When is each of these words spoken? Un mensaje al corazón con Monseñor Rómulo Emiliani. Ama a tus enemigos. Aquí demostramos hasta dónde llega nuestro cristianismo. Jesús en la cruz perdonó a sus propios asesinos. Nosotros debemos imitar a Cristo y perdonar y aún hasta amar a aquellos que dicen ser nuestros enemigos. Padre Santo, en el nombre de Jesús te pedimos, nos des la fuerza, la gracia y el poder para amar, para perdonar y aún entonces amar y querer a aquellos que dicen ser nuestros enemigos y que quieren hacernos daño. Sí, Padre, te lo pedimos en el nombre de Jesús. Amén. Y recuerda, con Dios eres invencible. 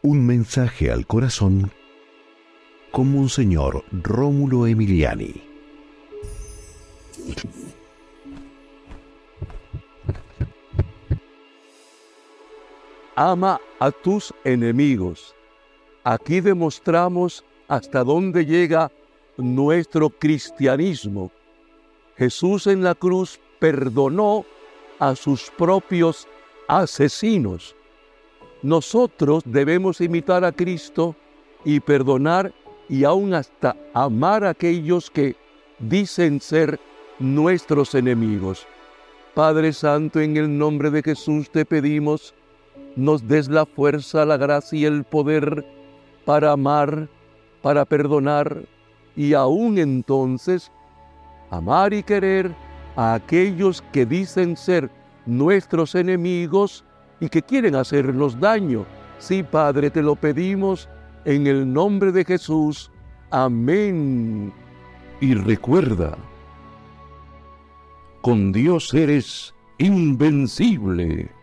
Un 0.00 0.24
mensaje 0.24 0.92
al 0.92 1.08
corazón 1.08 1.72
con 2.92 3.10
Monseñor 3.10 3.84
Rómulo 3.90 4.68
Emiliani. 4.68 5.42
Ama 13.16 13.60
a 13.80 13.90
tus 13.90 14.32
enemigos. 14.44 15.34
Aquí 16.04 16.40
demostramos 16.40 17.44
hasta 17.66 18.04
dónde 18.04 18.46
llega 18.46 18.92
nuestro 19.36 20.10
cristianismo. 20.10 21.32
Jesús 22.16 22.68
en 22.68 22.84
la 22.84 22.94
cruz 22.94 23.40
perdonó 23.58 24.44
a 25.00 25.16
sus 25.16 25.50
propios 25.50 26.28
asesinos. 26.68 27.74
Nosotros 28.62 29.42
debemos 29.46 30.00
imitar 30.00 30.44
a 30.44 30.52
Cristo 30.52 31.14
y 31.64 31.80
perdonar 31.80 32.52
y 32.88 33.04
aún 33.04 33.34
hasta 33.34 33.76
amar 33.94 34.44
a 34.44 34.50
aquellos 34.50 35.10
que 35.10 35.36
dicen 35.78 36.40
ser 36.40 36.80
nuestros 37.18 37.94
enemigos. 37.94 38.66
Padre 39.34 39.72
Santo, 39.72 40.20
en 40.20 40.36
el 40.36 40.58
nombre 40.58 40.90
de 40.90 41.02
Jesús 41.02 41.50
te 41.50 41.64
pedimos, 41.64 42.34
nos 42.96 43.28
des 43.28 43.48
la 43.48 43.64
fuerza, 43.64 44.24
la 44.24 44.36
gracia 44.36 44.78
y 44.78 44.84
el 44.84 45.04
poder 45.04 45.64
para 46.24 46.52
amar, 46.52 47.08
para 47.62 47.84
perdonar 47.84 48.64
y 49.14 49.34
aún 49.34 49.78
entonces 49.78 50.72
amar 51.50 51.92
y 51.92 52.02
querer 52.02 52.52
a 52.96 53.14
aquellos 53.14 53.82
que 53.92 54.04
dicen 54.04 54.56
ser 54.56 54.90
nuestros 55.26 55.94
enemigos 55.94 56.84
y 57.20 57.28
que 57.28 57.42
quieren 57.42 57.74
hacernos 57.74 58.38
daño. 58.38 58.86
Sí, 59.18 59.42
Padre, 59.42 59.90
te 59.90 60.02
lo 60.02 60.14
pedimos 60.16 60.88
en 61.24 61.46
el 61.46 61.72
nombre 61.72 62.12
de 62.12 62.24
Jesús. 62.24 62.90
Amén. 63.30 64.52
Y 65.20 65.34
recuerda, 65.34 66.16
con 68.22 68.52
Dios 68.52 68.94
eres 68.94 69.54
invencible. 69.78 71.37